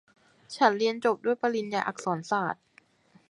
[0.55, 2.63] ฉันเรียนจบด้วยปริญญาอักษรศาสตร์